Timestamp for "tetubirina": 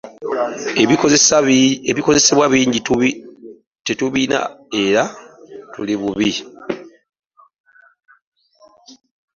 3.85-4.39